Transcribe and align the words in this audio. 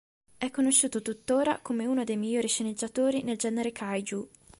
È 0.35 0.49
conosciuto 0.49 1.03
tuttora 1.03 1.59
come 1.61 1.85
uno 1.85 2.03
dei 2.03 2.17
migliori 2.17 2.47
sceneggiatori 2.47 3.21
nel 3.21 3.37
genere 3.37 3.71
Kaijū. 3.71 4.27